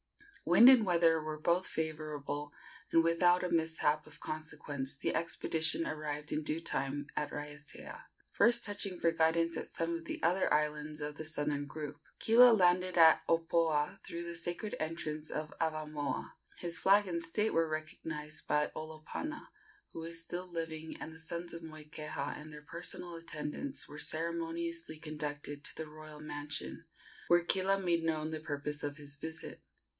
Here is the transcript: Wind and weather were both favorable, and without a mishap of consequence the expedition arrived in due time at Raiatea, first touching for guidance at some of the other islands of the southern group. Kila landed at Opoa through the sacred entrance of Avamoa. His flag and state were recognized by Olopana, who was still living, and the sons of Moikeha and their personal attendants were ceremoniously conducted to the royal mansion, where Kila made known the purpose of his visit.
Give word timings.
Wind 0.45 0.67
and 0.67 0.83
weather 0.85 1.21
were 1.21 1.39
both 1.39 1.67
favorable, 1.67 2.51
and 2.91 3.03
without 3.03 3.43
a 3.43 3.51
mishap 3.51 4.07
of 4.07 4.19
consequence 4.19 4.95
the 4.97 5.13
expedition 5.13 5.85
arrived 5.85 6.31
in 6.31 6.41
due 6.41 6.59
time 6.59 7.05
at 7.15 7.29
Raiatea, 7.31 8.05
first 8.31 8.63
touching 8.65 8.99
for 8.99 9.11
guidance 9.11 9.55
at 9.55 9.71
some 9.71 9.93
of 9.93 10.05
the 10.05 10.21
other 10.23 10.51
islands 10.51 10.99
of 10.99 11.15
the 11.15 11.23
southern 11.23 11.67
group. 11.67 11.99
Kila 12.17 12.51
landed 12.53 12.97
at 12.97 13.21
Opoa 13.29 14.03
through 14.03 14.23
the 14.23 14.33
sacred 14.35 14.75
entrance 14.79 15.29
of 15.29 15.53
Avamoa. 15.61 16.31
His 16.57 16.79
flag 16.79 17.07
and 17.07 17.21
state 17.21 17.53
were 17.53 17.69
recognized 17.69 18.47
by 18.47 18.71
Olopana, 18.75 19.47
who 19.93 19.99
was 19.99 20.19
still 20.19 20.51
living, 20.51 20.97
and 20.99 21.13
the 21.13 21.19
sons 21.19 21.53
of 21.53 21.61
Moikeha 21.61 22.35
and 22.41 22.51
their 22.51 22.63
personal 22.63 23.15
attendants 23.15 23.87
were 23.87 23.99
ceremoniously 23.99 24.97
conducted 24.97 25.63
to 25.63 25.75
the 25.75 25.87
royal 25.87 26.19
mansion, 26.19 26.85
where 27.27 27.43
Kila 27.43 27.79
made 27.79 28.03
known 28.03 28.31
the 28.31 28.39
purpose 28.41 28.81
of 28.81 28.97
his 28.97 29.15
visit. 29.15 29.61